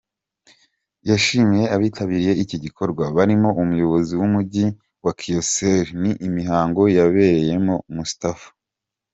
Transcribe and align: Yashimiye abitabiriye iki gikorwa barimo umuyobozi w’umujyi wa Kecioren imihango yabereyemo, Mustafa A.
Yashimiye 1.09 1.65
abitabiriye 1.75 2.33
iki 2.43 2.57
gikorwa 2.63 3.03
barimo 3.17 3.49
umuyobozi 3.61 4.13
w’umujyi 4.19 4.65
wa 5.03 5.11
Kecioren 5.19 6.05
imihango 6.27 6.81
yabereyemo, 6.97 7.75
Mustafa 7.95 8.47
A. 8.51 8.51